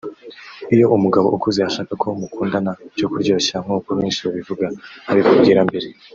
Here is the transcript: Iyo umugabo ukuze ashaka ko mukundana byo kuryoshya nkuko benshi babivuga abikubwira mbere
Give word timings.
Iyo 0.75 0.85
umugabo 0.95 1.27
ukuze 1.35 1.59
ashaka 1.69 1.91
ko 2.01 2.07
mukundana 2.19 2.71
byo 2.95 3.07
kuryoshya 3.11 3.55
nkuko 3.63 3.89
benshi 3.97 4.19
babivuga 4.25 4.65
abikubwira 5.09 5.61
mbere 5.69 5.87